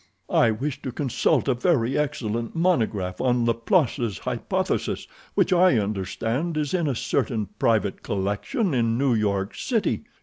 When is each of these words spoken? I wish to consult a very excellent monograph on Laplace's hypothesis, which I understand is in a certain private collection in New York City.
I 0.31 0.49
wish 0.49 0.81
to 0.81 0.91
consult 0.91 1.47
a 1.47 1.53
very 1.53 1.95
excellent 1.95 2.55
monograph 2.55 3.21
on 3.21 3.45
Laplace's 3.45 4.17
hypothesis, 4.17 5.05
which 5.35 5.53
I 5.53 5.77
understand 5.77 6.57
is 6.57 6.73
in 6.73 6.87
a 6.87 6.95
certain 6.95 7.49
private 7.59 8.01
collection 8.01 8.73
in 8.73 8.97
New 8.97 9.13
York 9.13 9.53
City. 9.53 10.05